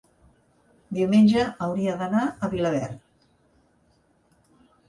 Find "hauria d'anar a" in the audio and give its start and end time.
1.67-2.51